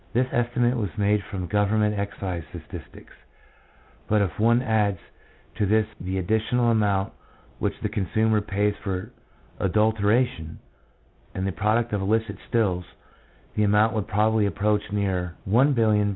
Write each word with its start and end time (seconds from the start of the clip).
This 0.13 0.27
estimate 0.31 0.75
was 0.75 0.89
made 0.97 1.23
from 1.29 1.45
government 1.47 1.97
excise 1.97 2.43
statistics, 2.49 3.13
but 4.09 4.21
if 4.21 4.39
one 4.39 4.61
adds 4.63 4.97
to 5.57 5.65
this 5.67 5.85
the 6.01 6.17
additional 6.17 6.71
amount 6.71 7.13
which 7.59 7.75
the 7.83 7.87
consumer 7.87 8.41
pays 8.41 8.73
for 8.83 9.11
adulteration, 9.59 10.57
and 11.35 11.45
the 11.45 11.51
product 11.51 11.93
of 11.93 12.01
illicit 12.01 12.37
stills, 12.49 12.83
the 13.55 13.63
amount 13.63 13.93
would 13.93 14.07
probably 14.07 14.47
approach 14.47 14.81
nearer 14.91 15.35
$1,500,000,000. 15.47 16.09